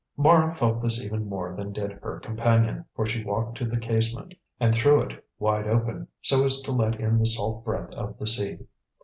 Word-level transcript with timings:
Mara 0.17 0.51
felt 0.51 0.81
this 0.81 0.99
even 1.05 1.29
more 1.29 1.55
than 1.55 1.71
did 1.73 1.91
her 1.91 2.19
companion, 2.19 2.85
for 2.95 3.05
she 3.05 3.23
walked 3.23 3.55
to 3.59 3.65
the 3.65 3.77
casement 3.77 4.33
and 4.59 4.73
threw 4.73 4.99
it 4.99 5.23
wide 5.37 5.67
open, 5.67 6.07
so 6.23 6.43
as 6.43 6.59
to 6.61 6.71
let 6.71 6.95
in 6.99 7.19
the 7.19 7.25
salt 7.27 7.63
breath 7.63 7.91
of 7.91 8.17
the 8.17 8.25
sea. 8.25 8.57